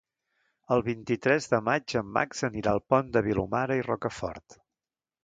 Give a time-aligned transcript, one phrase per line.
[0.75, 4.57] El vint-i-tres de maig en Max anirà al Pont de Vilomara i Rocafort.